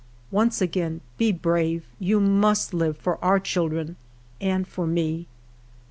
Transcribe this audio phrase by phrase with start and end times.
[0.31, 3.95] "Once again, be brave; you must live for our children
[4.39, 5.27] and for me."